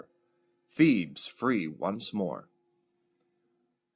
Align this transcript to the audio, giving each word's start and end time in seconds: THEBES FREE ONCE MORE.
THEBES 0.77 1.27
FREE 1.27 1.67
ONCE 1.67 2.11
MORE. 2.11 2.49